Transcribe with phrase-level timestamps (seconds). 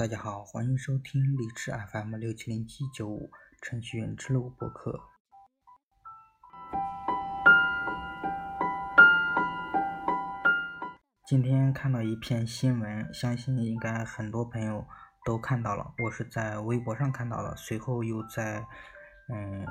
[0.00, 4.98] 大家好，欢迎收听荔枝 FM 六七零七九五程序员之路播客。
[11.26, 14.86] 今天看到一篇新闻，相信应该很多朋友
[15.26, 15.92] 都看到了。
[16.02, 18.66] 我是在微博上看到的，随后又在
[19.28, 19.66] 嗯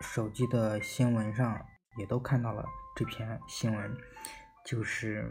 [0.00, 1.64] 手机的新闻上
[1.96, 2.64] 也都看到了
[2.96, 3.96] 这篇新闻，
[4.64, 5.30] 就是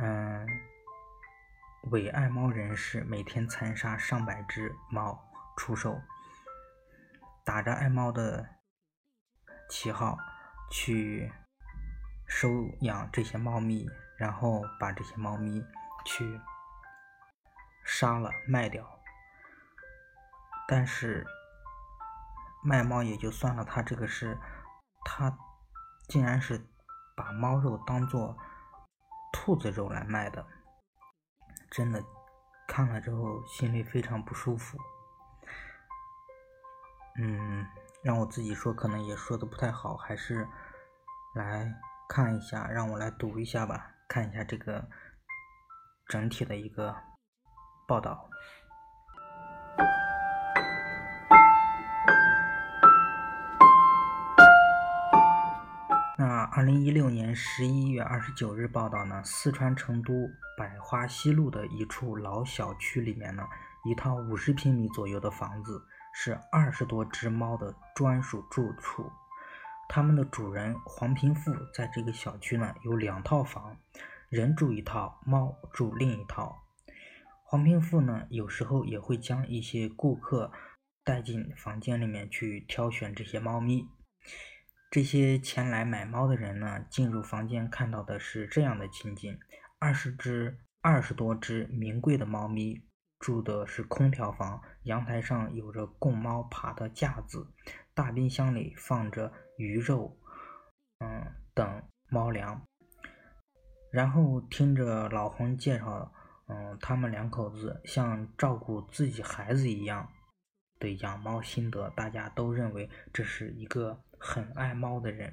[0.00, 0.46] 嗯。
[1.90, 5.22] 伪爱猫人士每天残杀上百只猫
[5.54, 6.00] 出售，
[7.44, 8.48] 打着爱猫的
[9.68, 10.16] 旗号
[10.70, 11.30] 去
[12.26, 12.48] 收
[12.80, 15.62] 养这些猫咪，然后把这些猫咪
[16.06, 16.40] 去
[17.84, 18.88] 杀了卖掉。
[20.66, 21.26] 但是
[22.62, 24.38] 卖猫也就算了，他这个是，
[25.04, 25.36] 他
[26.08, 26.66] 竟然是
[27.14, 28.38] 把猫肉当做
[29.34, 30.46] 兔子肉来卖的。
[31.76, 32.00] 真的
[32.68, 34.78] 看了之后，心里非常不舒服。
[37.20, 37.66] 嗯，
[38.02, 40.46] 让我自己说，可能也说的不太好，还是
[41.34, 41.74] 来
[42.08, 44.88] 看一下，让我来读一下吧，看一下这个
[46.06, 46.94] 整体的一个
[47.88, 48.30] 报道。
[56.16, 63.42] 那二零一六年十一月二十九日报道呢，四川成都百花西路的一处老小区里面呢，
[63.84, 65.82] 一套五十平米左右的房子
[66.14, 69.10] 是二十多只猫的专属住处。
[69.88, 73.76] 他们的主人黄平富在这个小区呢有两套房，
[74.28, 76.62] 人住一套，猫住另一套。
[77.42, 80.52] 黄平富呢有时候也会将一些顾客
[81.02, 83.88] 带进房间里面去挑选这些猫咪。
[84.94, 89.36] 这些前来买猫的人呢，进入房间看到的是这样的情景：
[89.80, 92.80] 二十只、二十多只名贵的猫咪
[93.18, 97.52] 住的是空调房，阳台上有着供猫爬的架子，
[97.92, 100.16] 大冰箱里放着鱼肉，
[101.00, 102.64] 嗯等猫粮。
[103.90, 106.12] 然后听着老黄介绍，
[106.46, 110.08] 嗯，他们两口子像照顾自己孩子一样
[110.78, 114.00] 的养猫心得，大家都认为这是一个。
[114.26, 115.30] 很爱猫的人，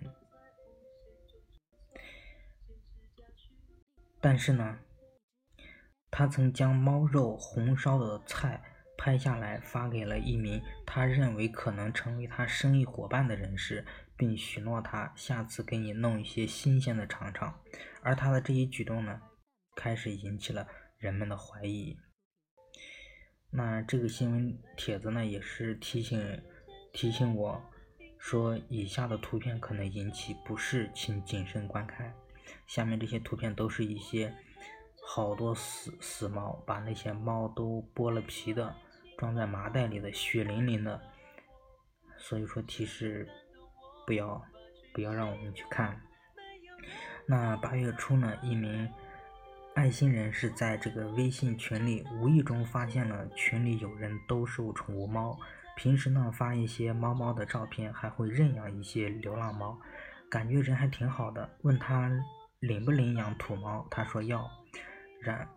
[4.20, 4.80] 但是呢，
[6.12, 8.62] 他曾将猫肉红烧的菜
[8.98, 13.86] 拍下来发给了一名他认为可能成为他生意伙伴的人士，
[14.18, 17.62] 并许诺他下次给你弄一些新鲜的尝尝。
[18.02, 19.22] 而他的这一举动呢，
[19.74, 21.98] 开始引起了人们的怀疑。
[23.52, 26.44] 那这个新闻帖子呢，也是提醒
[26.92, 27.71] 提醒我。
[28.22, 32.14] 说以下的图片可能引起不适，请谨慎观看。
[32.68, 34.32] 下面这些图片都是一些
[35.04, 38.76] 好多死死猫，把那些猫都剥了皮的，
[39.18, 41.02] 装在麻袋里的，血淋淋的。
[42.20, 43.28] 所以说提示
[44.06, 44.40] 不要
[44.94, 46.00] 不要让我们去看。
[47.26, 48.88] 那八月初呢，一名
[49.74, 55.38] 爱心人士在这个微信群里无意中发现了群里有人兜售宠物猫。
[55.82, 59.76] 平时呢发一些猫猫的照片，还会认养一些流浪猫，
[60.30, 61.50] 感觉人还挺好的。
[61.64, 62.08] 问他
[62.60, 64.48] 领不领养土猫，他说要。
[65.20, 65.50] 然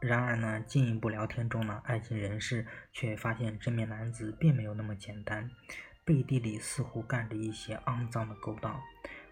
[0.00, 5.48] 然而呢，进一步聊天中呢，爱心人士却发现这名男子并没有那么简单，
[6.04, 8.80] 背地里似乎干着一些肮脏的勾当。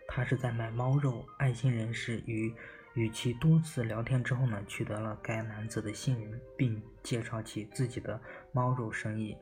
[0.07, 1.27] 他是在卖猫肉。
[1.39, 2.55] 爱心人士与
[2.95, 8.23] 与其多次聊天之后呢，取得了该男子的信任，并介绍起自己的
[8.53, 9.37] 猫肉生意。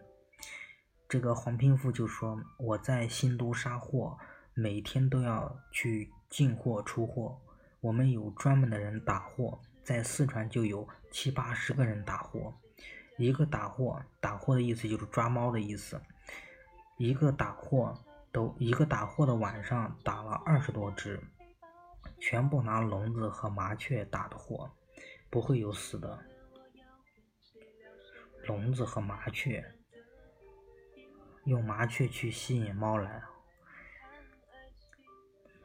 [1.09, 4.19] 这个黄平富就说：“我在新都杀货，
[4.55, 7.41] 每天都要去进货出货。
[7.81, 12.53] 我们有专门的人打货，在四川就有七八十个人打货。
[13.19, 16.01] 一个打货，打货的意思就是抓猫的意思。
[16.99, 17.97] 一个打货
[18.33, 21.23] 都一个打货的晚上打了二十多只，
[22.19, 24.69] 全部拿笼子和麻雀打的货，
[25.31, 26.19] 不会有死的。
[28.49, 29.65] 笼子和麻雀。”
[31.47, 33.23] 用麻雀去吸引猫来。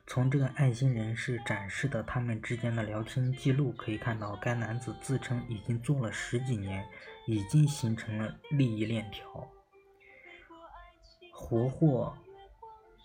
[0.08, 6.86] 从这个爱心人士展示的他们之间的聊天记录可以看到，该男子自称已经做了十几年，
[7.28, 9.26] 已经形成了利益链条。
[11.34, 12.16] 活货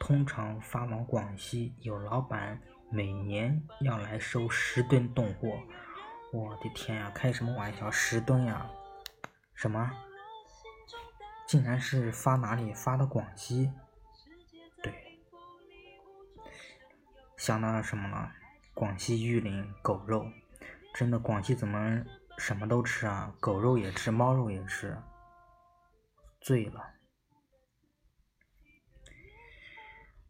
[0.01, 5.59] 通常发往广西，有老板每年要来收十吨冻货。
[6.33, 8.69] 我的天呀，开什么玩笑，十吨呀？
[9.55, 9.91] 什么？
[11.47, 13.73] 竟然是发哪里发的广西？
[14.83, 15.21] 对，
[17.37, 18.33] 想到了什么了？
[18.75, 20.27] 广西玉林狗肉，
[20.93, 22.05] 真的广西怎么
[22.37, 24.99] 什么都吃啊，狗肉也吃，猫肉也吃，
[26.41, 26.95] 醉了。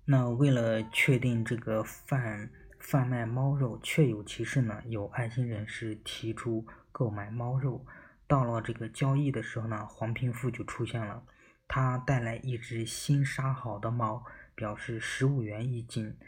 [0.05, 2.49] 那为了确定这个贩
[2.79, 7.85] 贩卖猫肉确有其事呢，有爱心人士提出购买猫肉。
[8.29, 11.25] 到了这个交易的时候呢，黄平富就出现了，
[11.69, 14.25] 他带来一只新杀好的猫，
[14.55, 16.19] 表示十五元一斤。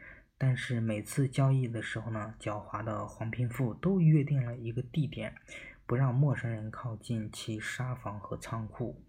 [0.41, 5.35] 但是每次交易的时候呢，狡猾的黄平富都约定了一个地点，
[5.85, 9.05] 不让陌生人靠近其沙房和仓库。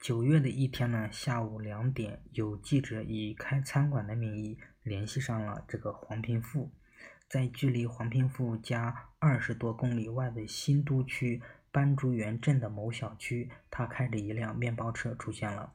[0.00, 6.72] 九月的一天呢，下午两点，有记者以开餐馆的名义联系上了这个黄平富，
[7.28, 15.72] 在距离黄平富家二十多公里外的新都区斑竹园镇的某小区，他开着一辆面包车出现了。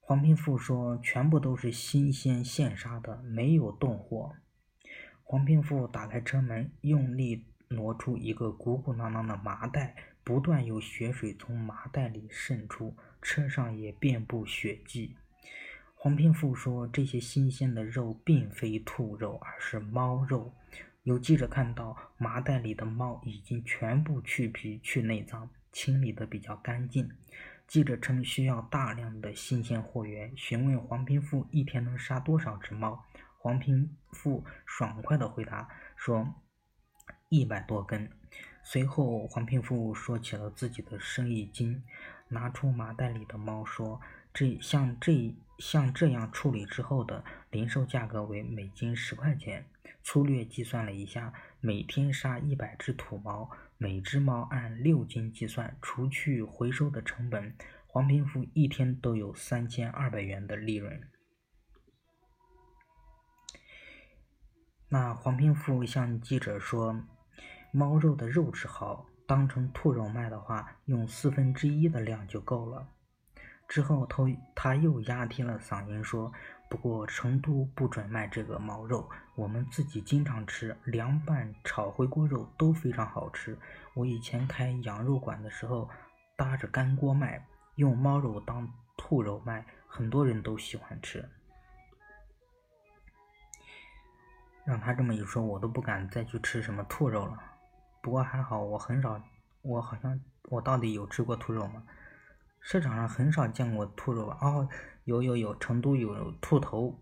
[0.00, 4.36] 黄平富说：“全部都是新鲜现杀的，没有冻货。”
[5.24, 9.94] 黄平富打开车门，用力挪出一个鼓鼓囊囊的麻袋。
[10.24, 15.16] 不断有血水从麻袋里渗出，车上也遍布血迹。
[16.00, 20.54] 黄平富说：“这些新鲜的肉并非兔肉，而是猫肉。”
[21.02, 27.10] 有记者看到麻袋里的猫已经全部去皮去内脏，清理得比较干净。
[27.66, 33.04] 记者称需要大量的新鲜货源，询问黄平富一天能杀多少只猫。
[33.36, 36.32] 黄平富爽快地回答说
[37.28, 38.08] ：“一百多根。”
[38.62, 41.82] 随后，黄平富说起了自己的生意经，
[42.28, 44.00] 拿出麻袋里的猫说
[44.38, 49.66] ：“这像这像这样处理之后的零售价格为每斤十块钱。
[50.04, 57.52] 粗略计算了一下，每天杀一百只土猫，每只猫按六斤计算，除去回收的成本，
[57.88, 61.02] 黄平富一天都有三千二百元的利润。”
[64.88, 67.02] 那黄平富向记者说。
[67.70, 72.88] 猫肉的肉质好，当成兔肉卖的话，用四分之一的量就够了。
[73.68, 74.24] 之后，他
[74.54, 76.32] 他又压低了嗓音说
[76.70, 83.58] ：“不过成都不准卖这个猫肉，我们自己经常吃，凉拌、炒回锅肉都非常好吃。
[83.92, 85.90] 我以前开羊肉馆的时候，
[86.34, 88.66] 搭着干锅卖，用猫肉当
[88.96, 91.28] 兔肉卖，很多人都喜欢吃。”
[94.64, 97.38] 让他这么一说，我都不敢再去吃什么兔肉了。
[98.00, 99.22] 不过还好，我很少，
[99.60, 101.82] 我好像我到底有吃过兔肉吗？
[102.60, 104.38] 市场上很少见过兔肉吧？
[104.40, 104.68] 哦，
[105.04, 106.98] 有有有，成都有兔头，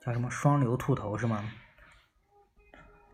[0.00, 1.52] 叫什么双流兔头是吗？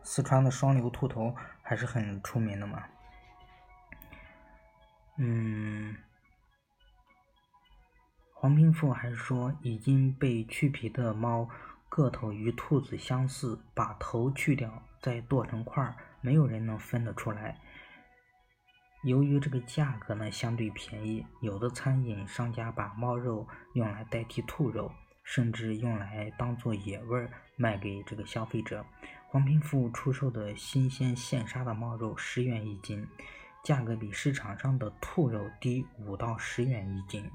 [0.02, 2.84] 四川的双流兔头还是很出名的嘛。
[5.16, 5.96] 嗯，
[8.32, 11.48] 黄平富还说，已经被去皮的猫
[11.88, 15.94] 个头与兔子相似，把头去掉再剁成块。
[16.22, 17.60] 没有人能分得出来。
[19.02, 24.92] 由于这个价格呢相对便宜，有的餐饮商家把猫肉用来代替兔肉，
[25.24, 27.26] 甚至用来当做野味
[27.56, 28.84] 卖给这个消费者。
[29.28, 33.06] 黄平富出售的新鲜现杀的猫肉十元一斤，
[33.64, 37.30] 价格比市场上的兔肉低五到十元一斤。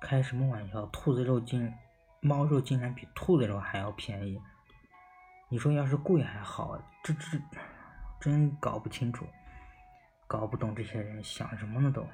[0.00, 0.86] 开什么玩笑？
[0.86, 1.74] 兔子肉竟，
[2.20, 4.40] 猫肉竟然比兔子肉还要便宜？
[5.50, 7.38] 你说要是贵还好，这这。
[8.20, 9.26] 真搞不清楚，
[10.36, 12.04] 搞不懂这些人想什么呢都。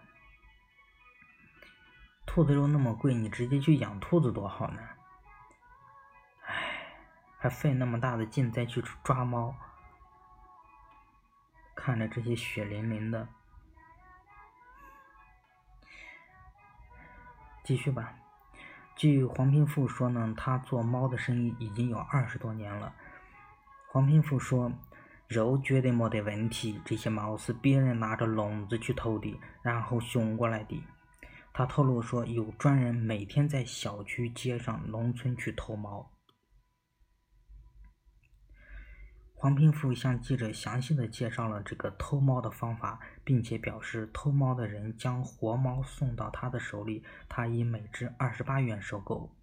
[2.27, 4.89] 兔子肉那么贵，你直接去养兔子多好呢。
[6.45, 6.87] 唉，
[7.39, 9.57] 还费那么大的劲再去抓猫，
[11.75, 13.27] 看着这些血淋淋的。
[17.65, 18.13] 继续吧。
[18.97, 22.95] 据黄平富说呢，他做猫的生意已经有二十多年了。
[23.89, 24.71] 黄平富说。
[25.31, 30.83] 肉绝对没得问题，这些猫是别人拿着笼子去偷的，然后送过来的。
[31.53, 36.11] 他透露说，有专人每天在小区、街上、农村去偷猫。
[39.33, 49.37] 黄平富向记者详细的介绍了这个偷猫的方法，并且表示，偷猫的人将活猫送到他的手里，他以每只二十八元收购，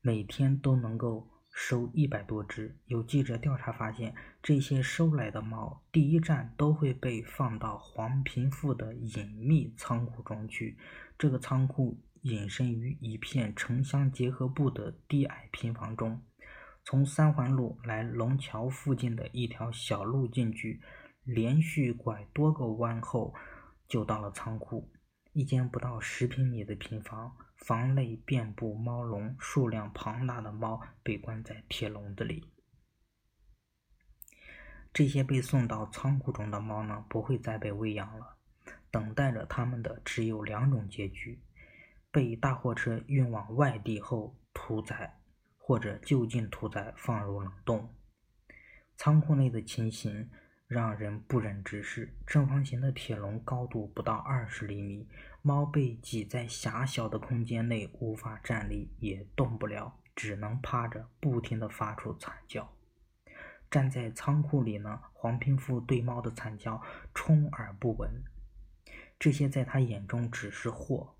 [0.00, 1.33] 每天都能够。
[1.56, 2.76] 收一百多只。
[2.86, 10.76] 有记者调查发现，这些收来的猫，第一站都会被放到黄平富的隐秘仓库中去。
[11.16, 16.20] 这个仓库隐身于一片城乡结合部的低矮平房中。
[16.84, 20.82] 从三环路来龙桥附近的一条小路进去，
[21.22, 23.32] 连续拐多个弯后，
[23.86, 24.90] 就到了仓库。
[25.34, 27.36] 一间不到十平米的平房。
[27.56, 32.52] 房内遍布猫笼，数量庞大的猫被关在铁笼子里。
[34.92, 38.36] 这些被送到仓库中的猫呢，不会再被喂养了。
[38.90, 41.40] 等待着它们的只有两种结局：
[42.10, 45.18] 被大货车运往外地后屠宰，
[45.56, 47.94] 或者就近屠宰放入冷冻。
[48.96, 50.30] 仓库内的情形
[50.74, 52.12] 让人不忍直视。
[52.26, 55.06] 正方形的铁笼高度不到二十厘米，
[55.40, 62.68] 猫被挤在狭小的空间内，无法站立，也动不了，只能趴着，不停地发出惨叫。
[63.70, 66.82] 站在仓库里呢，黄平富对猫的惨叫
[67.14, 68.24] 充耳不闻，
[69.16, 71.14] 这些在他眼中只是货。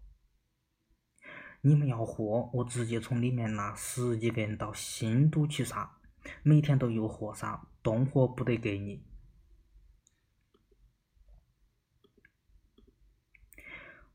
[1.61, 5.99] 你们要货，我直接从里面拿十几个人到新都去杀。
[6.43, 9.05] 每天都有货杀，动货不得给你。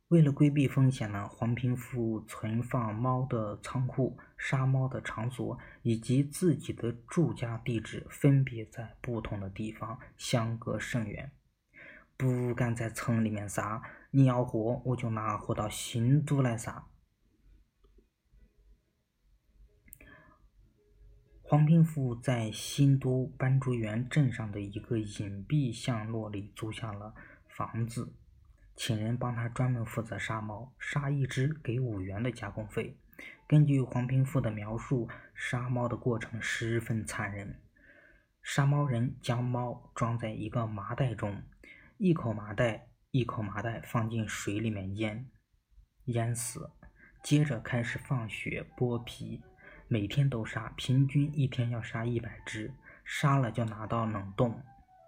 [0.09, 11.31] 为了规避风险呢，黄平富存放猫的仓库、杀猫的场所以及自己的住家地址分别在不同的地方，相隔甚远，
[12.17, 13.83] 不敢在城里面杀。
[14.09, 16.87] 你要货，我就拿货到新都来杀。
[21.43, 27.13] 黄平富在新都斑竹园镇上的一个隐蔽巷落里租下了
[27.47, 28.15] 房子，
[28.79, 32.97] 请人帮他专门负责杀猫，杀一只给五元的加工费。
[33.45, 37.59] 根据黄平富的描述，杀猫的过程十分残忍。
[38.41, 41.43] 杀猫人将猫装在一个麻袋中，
[41.97, 45.29] 一口麻袋一口麻袋放进水里面淹，
[46.05, 46.71] 淹死，
[47.21, 49.43] 接着开始放血剥皮。
[49.89, 54.63] 每天都杀，平均一天要杀一百只，杀了就拿到冷冻。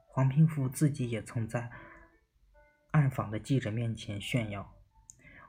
[0.09, 1.71] 黄平富自己也曾在
[2.91, 4.73] 暗访的记者面前炫耀：“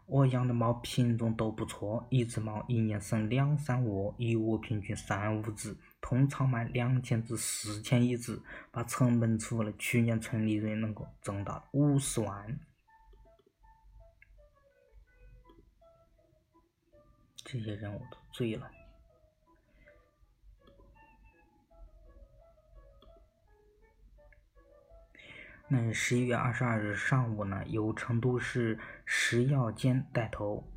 [0.06, 12.58] 我养的猫品种都不错，一只猫一年生两三窝，一窝平均三五只，通常卖两千至四千一只，把成本除了，去年纯利润能够挣到五十万。”
[17.44, 18.70] 这些人我都醉了。
[25.68, 30.68] 那十一月二十二日上午呢，由成都市食药监带头，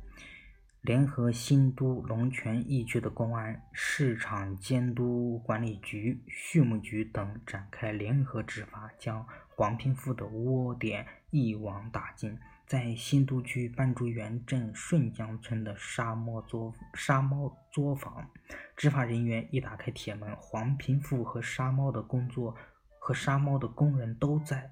[0.80, 12.38] 联合新都龙泉驿区的公安、市场监督管理局、畜牧局等展开联合执法，将黄平富的窝点一网打尽。
[12.66, 18.28] 在新都区斑竹园镇顺江村的沙猫作沙猫作坊，
[18.74, 22.56] 执法人员一打开铁门，黄平富和沙猫的工作
[22.98, 24.70] 和沙猫的工人都在。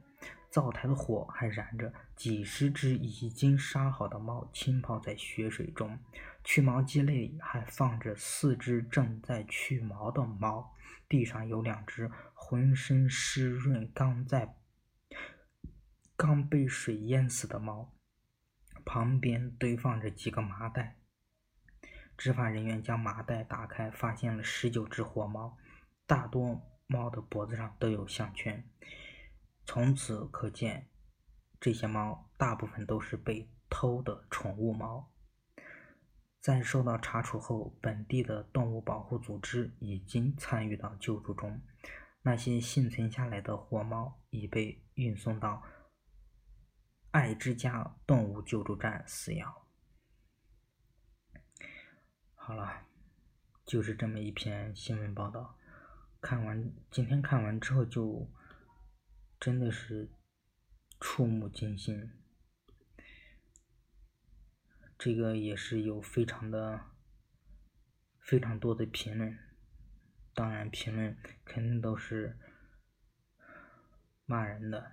[0.54, 5.98] 灶台的火还燃着，几十只已经杀好的猫浸泡在血水中，
[6.44, 10.72] 去毛机内还放着四只正在去毛的猫，
[11.08, 14.54] 地上有两只浑身湿润、刚在
[16.16, 17.92] 刚被水淹死的猫，
[18.84, 20.98] 旁边堆放着几个麻袋。
[22.16, 25.58] 执法人员将麻袋打开，发现了十九只活猫，
[26.06, 28.64] 大多猫的脖子上都有项圈。
[29.66, 30.90] 从此可见，
[31.58, 35.10] 这些猫大部分都是被偷的宠物猫。
[36.38, 41.62] 在受到查处后，本地的动物保护组织已经参与到救助中。
[42.22, 45.62] 那些幸存下来的活猫已被运送到
[47.10, 49.54] 爱之家动物救助站饲养。
[52.34, 52.86] 好了，
[53.64, 55.58] 就是这么一篇新闻报道。
[56.20, 58.30] 看完今天看完之后就。
[59.44, 60.08] 真的是
[60.98, 62.10] 触目惊心，
[64.96, 66.80] 这个也是有非常的
[68.22, 69.38] 非常多的评论，
[70.32, 72.38] 当然评论肯定都是
[74.24, 74.92] 骂人的，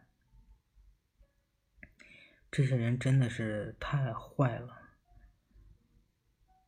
[2.52, 4.98] 这些人真的是太坏了。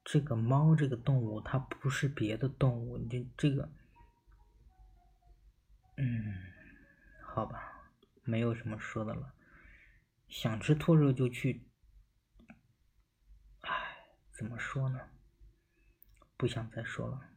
[0.05, 3.69] 这个猫这个动物它不是别的动物，你这个，
[5.97, 6.33] 嗯，
[7.25, 7.71] 好吧。
[8.23, 9.35] 没有什么说的了，
[10.27, 11.69] 想吃兔肉就去。
[13.61, 13.97] 唉，
[14.31, 15.09] 怎么说呢？
[16.37, 17.29] 不想再说了。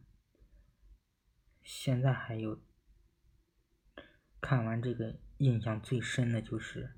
[1.63, 2.63] 现在还有，
[4.41, 6.97] 看完这个印象最深的就是，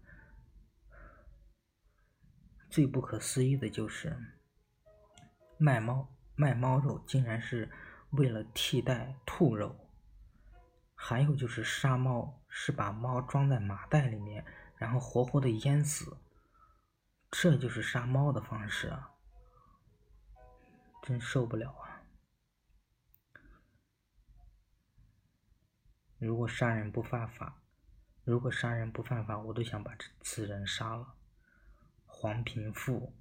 [2.68, 4.16] 最不可思议的就是，
[5.56, 7.70] 卖猫卖猫肉竟然是
[8.10, 9.88] 为了替代兔肉。
[10.94, 14.44] 还有就是杀猫，是把猫装在麻袋里面，
[14.76, 16.18] 然后活活的淹死，
[17.30, 19.14] 这就是杀猫的方式啊！
[21.02, 22.02] 真受不了啊！
[26.18, 27.62] 如果杀人不犯法，
[28.24, 31.14] 如果杀人不犯法，我都想把这此人杀了。
[32.06, 33.14] 黄平富，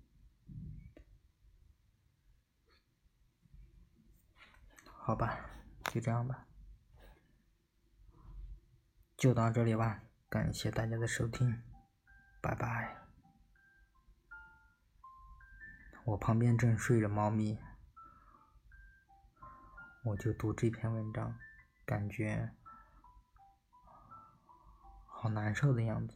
[4.85, 5.51] 好吧，
[5.91, 6.46] 就这样吧，
[9.17, 10.03] 就到这里吧。
[10.29, 11.63] 感谢大家的收听，
[12.39, 12.97] 拜拜。
[16.05, 17.57] 我旁边正睡着猫咪，
[20.03, 21.35] 我就读这篇文章，
[21.83, 22.51] 感觉
[25.07, 26.15] 好难受的样子。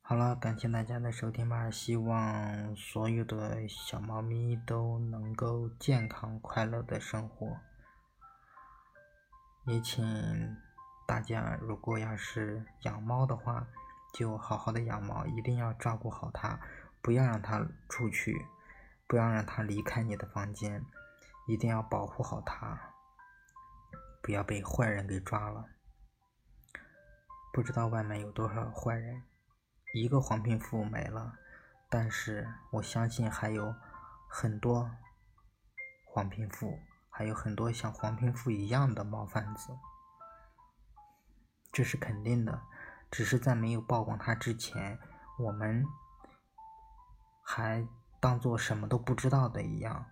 [0.00, 7.60] 好了，感谢大家的收听吧，希望所有的小猫咪都能够健康快乐的生活，
[9.66, 10.71] 也请。
[11.06, 13.66] 大家如果要是养猫的话，
[14.14, 16.58] 就好好的养猫，一定要照顾好它，
[17.00, 18.46] 不要让它出去，
[19.06, 20.84] 不要让它离开你的房间，
[21.46, 22.78] 一定要保护好它，
[24.22, 25.66] 不要被坏人给抓了。
[27.52, 29.22] 不知道外面有多少坏人，
[29.94, 31.34] 一个黄平富没了，
[31.90, 33.74] 但是我相信还有
[34.28, 34.90] 很多
[36.06, 36.78] 黄平富，
[37.10, 39.76] 还有很多像黄平富一样的猫贩子。
[41.72, 42.62] 这是肯定的，
[43.10, 44.98] 只是在没有曝光他之前，
[45.38, 45.86] 我们
[47.42, 47.88] 还
[48.20, 50.04] 当做什么都不知道的一样，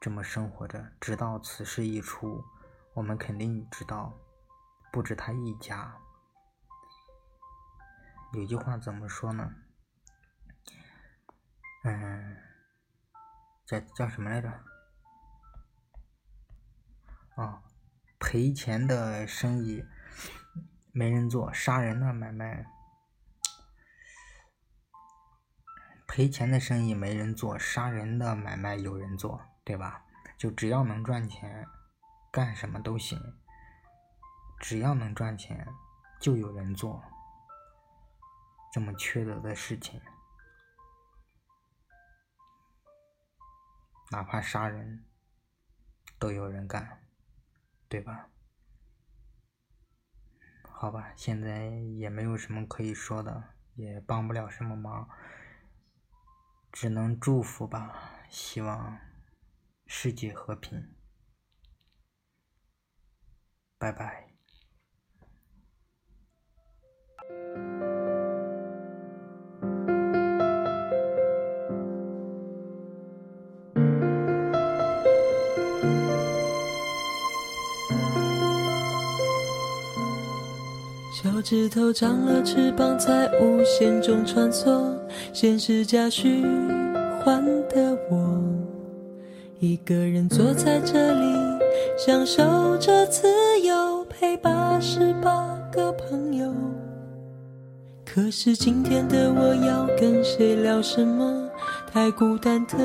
[0.00, 0.92] 这么生活着。
[1.00, 2.44] 直到此事一出，
[2.92, 4.12] 我们肯定知道，
[4.92, 5.98] 不止他一家。
[8.34, 9.54] 有句话怎么说呢？
[11.84, 12.36] 嗯，
[13.64, 14.48] 叫叫什么来着？
[17.36, 17.62] 啊，
[18.18, 19.82] 赔钱的生意。
[20.92, 22.66] 没人做杀人的买卖，
[26.08, 30.04] 赔钱的生意没人做，杀人的买卖有人做，对吧？
[30.36, 31.68] 就只要能赚钱，
[32.32, 33.38] 干什么都行。
[34.58, 35.66] 只要能赚钱，
[36.20, 37.04] 就有人做。
[38.72, 40.00] 这么缺德的事情，
[44.10, 45.04] 哪怕杀人，
[46.18, 47.00] 都有人干，
[47.88, 48.28] 对吧？
[50.80, 51.66] 好吧，现在
[51.98, 55.06] 也没有什么可以说的，也帮不了什么忙，
[56.72, 58.98] 只能祝福吧，希望
[59.86, 60.94] 世界和平。
[63.76, 64.29] 拜拜。
[81.22, 84.90] 手指头长了翅膀，在无限中穿梭，
[85.34, 86.42] 现实加虚
[87.22, 88.40] 幻的我，
[89.58, 91.34] 一个人坐在这里，
[91.98, 93.28] 享受着自
[93.60, 96.50] 由，陪八十八个朋友。
[98.06, 101.46] 可是今天的我要跟谁聊什么？
[101.92, 102.78] 太孤单的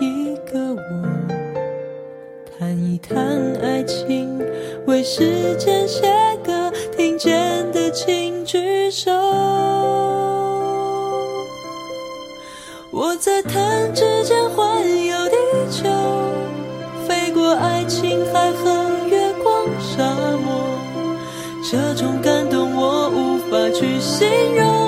[0.00, 1.06] 一个我，
[2.58, 3.14] 谈一谈
[3.60, 4.40] 爱情，
[4.86, 6.10] 为时间写。
[6.96, 9.10] 听见的请举手。
[12.90, 15.36] 我在弹指间环游地
[15.70, 15.88] 球，
[17.06, 20.04] 飞过爱琴海和月光沙
[20.44, 20.62] 漠。
[21.68, 24.83] 这种感动我无法去形容，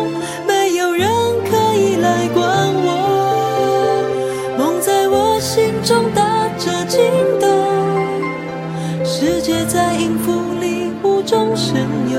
[11.85, 12.17] 中生。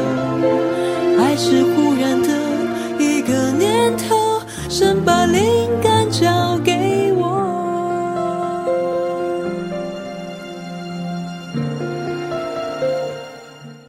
[1.39, 2.30] 是忽然的
[2.98, 7.38] 一个念头，神把灵感交给我。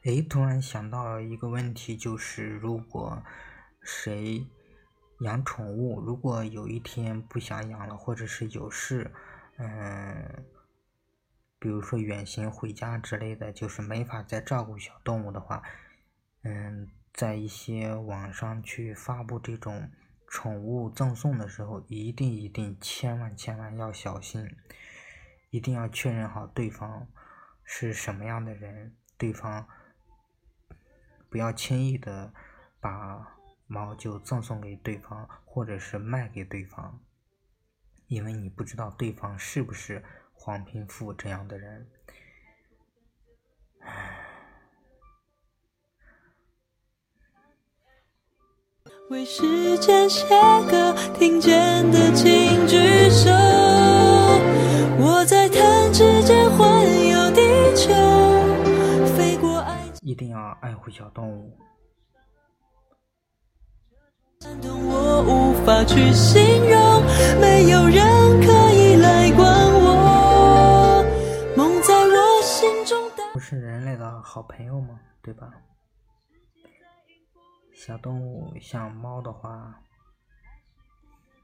[0.05, 3.17] 哎，突然想到一个问题，就是如果
[3.81, 4.47] 谁
[5.21, 9.11] 养宠物，如果有一天不想养了，或者是有事，
[9.57, 10.45] 嗯，
[11.59, 15.63] 比如说远行回家之类的，就是没法再照顾小动物的话，
[16.43, 16.89] 嗯。
[17.11, 19.91] 在一些网上去发布这种
[20.29, 24.49] 宠物赠送的时候，一定一定千万千万要小心，
[25.51, 27.09] 一定要确认好对方
[27.65, 29.67] 是什么样的人，对方
[31.29, 32.33] 不要轻易的
[32.79, 37.03] 把猫就赠送给对方，或者是卖给对方，
[38.07, 40.05] 因为你不知道对方是不是
[40.39, 41.87] 黄平富这样的人。
[49.11, 50.27] 为时间写
[50.71, 53.31] 歌，听见的请举手。
[55.01, 57.93] 我在弹指间环游地球
[60.03, 61.59] 一，定要爱护小动物。
[64.65, 67.03] 我无法去形容，
[67.41, 68.97] 没有人可以
[73.49, 75.01] 是人类的好朋友吗？
[75.23, 75.51] 对吧？
[77.73, 79.83] 小动物像猫的话，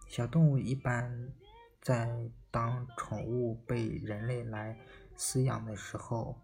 [0.07, 1.33] 小动物一般
[1.81, 4.79] 在当宠物被人类来
[5.17, 6.43] 饲养的时候，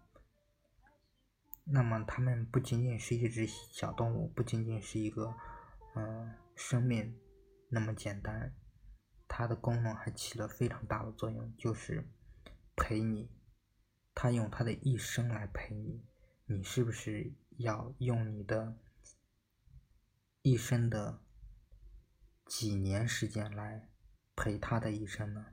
[1.63, 5.31] 那么它们不仅仅是一只小动物，不仅仅是一个
[5.93, 7.15] 嗯生命
[7.69, 8.51] 那么简单，
[9.27, 12.09] 它的功能还起了非常大的作用，就是
[12.75, 13.29] 陪你，
[14.13, 16.03] 他用他的一生来陪你，
[16.45, 18.77] 你是不是要用你的？
[20.43, 21.21] 一生的
[22.47, 23.87] 几年时间来
[24.35, 25.45] 陪他的一生呢？